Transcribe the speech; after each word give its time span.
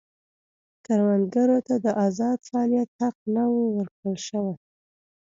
کروندګرو 0.85 1.57
ته 1.67 1.75
د 1.83 1.85
ازاد 2.05 2.39
فعالیت 2.49 2.89
حق 3.01 3.17
نه 3.35 3.43
و 3.51 3.55
ورکړل 3.77 4.17
شوی. 4.27 4.53